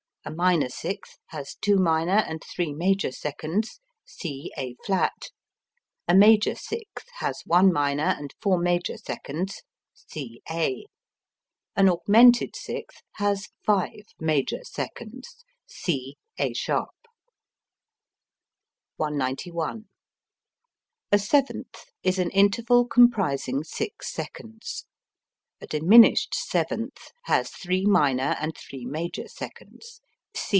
A 0.23 0.29
minor 0.29 0.69
sixth 0.69 1.17
has 1.29 1.55
two 1.55 1.77
minor 1.77 2.19
and 2.27 2.43
three 2.43 2.73
major 2.75 3.11
seconds. 3.11 3.79
C 4.05 4.51
A[flat]. 4.55 5.31
A 6.07 6.13
major 6.13 6.53
sixth 6.53 7.07
has 7.17 7.41
one 7.43 7.73
minor 7.73 8.13
and 8.19 8.31
four 8.39 8.59
major 8.59 8.97
seconds. 8.97 9.63
C 9.95 10.43
A. 10.47 10.85
An 11.75 11.89
augmented 11.89 12.55
sixth 12.55 13.01
has 13.13 13.47
five 13.65 14.05
major 14.19 14.59
seconds. 14.63 15.43
C 15.65 16.17
A[sharp]. 16.37 16.93
191. 18.97 19.85
A 21.11 21.17
seventh 21.17 21.85
is 22.03 22.19
an 22.19 22.29
interval 22.29 22.85
comprising 22.85 23.63
six 23.63 24.13
seconds. 24.13 24.85
A 25.59 25.65
diminished 25.65 26.35
seventh 26.35 27.11
has 27.23 27.49
three 27.49 27.85
minor 27.87 28.35
and 28.39 28.55
three 28.55 28.85
major 28.85 29.27
seconds. 29.27 29.99